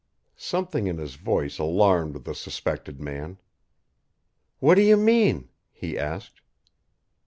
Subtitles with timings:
[0.35, 3.37] Something in his voice alarmed the suspected man.
[4.57, 6.41] "What do you mean?" he asked.